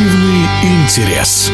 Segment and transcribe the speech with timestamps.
[0.00, 1.52] Спортивный интерес.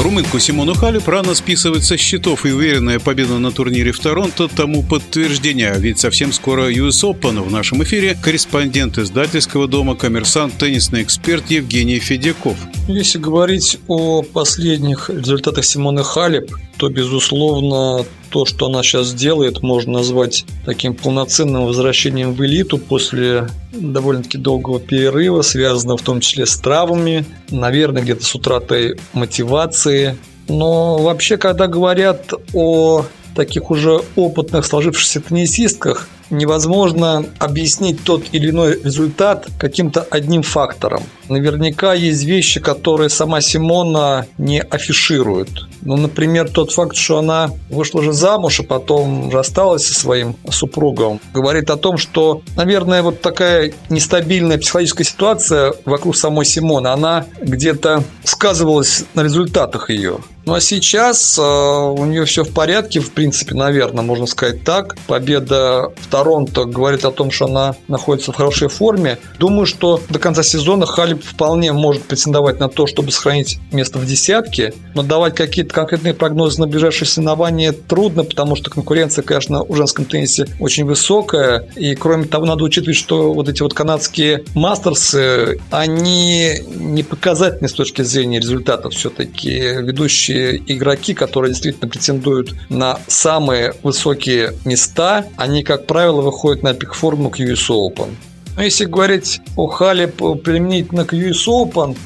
[0.00, 4.84] Румынку Симону Халеп рано списывать со счетов, и уверенная победа на турнире в Торонто тому
[4.84, 5.74] подтверждение.
[5.76, 11.98] Ведь совсем скоро US Open в нашем эфире корреспондент издательского дома «Коммерсант», теннисный эксперт Евгений
[11.98, 12.56] Федяков.
[12.86, 18.04] Если говорить о последних результатах Симоны Халеп, то, безусловно,
[18.36, 24.78] то, что она сейчас делает, можно назвать таким полноценным возвращением в элиту после довольно-таки долгого
[24.78, 30.18] перерыва, связанного в том числе с травмами, наверное, где-то с утратой мотивации.
[30.48, 38.80] Но вообще, когда говорят о таких уже опытных сложившихся теннисистках, невозможно объяснить тот или иной
[38.82, 41.02] результат каким-то одним фактором.
[41.28, 45.48] Наверняка есть вещи, которые сама Симона не афиширует.
[45.82, 51.20] Ну, например, тот факт, что она вышла же замуж, а потом рассталась со своим супругом,
[51.32, 58.02] говорит о том, что, наверное, вот такая нестабильная психологическая ситуация вокруг самой Симоны, она где-то
[58.24, 60.18] сказывалась на результатах ее.
[60.46, 64.96] Ну а сейчас э, у нее все в порядке, в принципе, наверное, можно сказать так.
[65.08, 69.18] Победа в Торонто говорит о том, что она находится в хорошей форме.
[69.38, 74.06] Думаю, что до конца сезона Халип вполне может претендовать на то, чтобы сохранить место в
[74.06, 79.76] десятке, но давать какие-то конкретные прогнозы на ближайшие соревнования трудно, потому что конкуренция, конечно, в
[79.76, 81.68] женском теннисе очень высокая.
[81.76, 87.74] И кроме того, надо учитывать, что вот эти вот канадские мастерсы, они не показательны с
[87.74, 89.50] точки зрения результатов все-таки.
[89.50, 97.30] Ведущие игроки, которые действительно претендуют на самые высокие места, они, как правило, выходят на пик-форму
[97.30, 98.08] к US Open.
[98.56, 101.96] Но если говорить о Халеп применительно к US Open,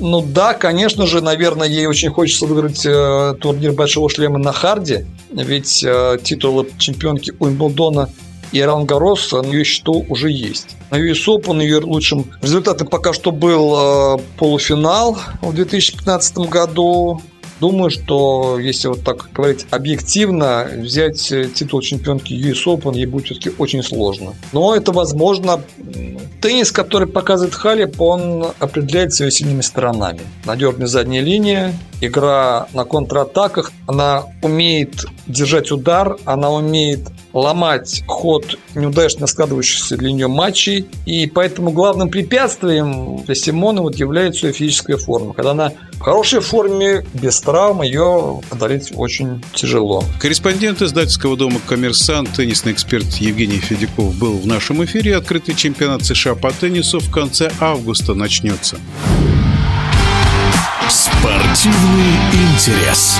[0.00, 5.06] ну да, конечно же, наверное, ей очень хочется выиграть э, турнир Большого Шлема на харде,
[5.30, 8.10] ведь э, титулы чемпионки Уимблдона
[8.52, 10.76] и Ран Гарос на ее счету уже есть.
[10.90, 17.20] На US Open ее лучшим результатом пока что был э, полуфинал в 2015 году.
[17.60, 23.26] Думаю, что если вот так говорить объективно, взять э, титул чемпионки US Open ей будет
[23.26, 24.34] все-таки очень сложно.
[24.52, 25.62] Но это возможно.
[26.40, 30.20] Теннис, который показывает Халеп, он определяется ее сильными сторонами.
[30.44, 37.00] Надежная задняя линия, игра на контратаках, она умеет держать удар, она умеет
[37.34, 40.86] ломать ход неудачно складывающихся для нее матчей.
[41.04, 45.34] И поэтому главным препятствием для Симоны вот является ее физическая форма.
[45.34, 50.04] Когда она в хорошей форме, без травм, ее одолеть очень тяжело.
[50.20, 55.16] Корреспондент издательского дома «Коммерсант», теннисный эксперт Евгений Федяков был в нашем эфире.
[55.16, 58.78] Открытый чемпионат США по теннису в конце августа начнется.
[60.88, 63.18] Спортивный интерес.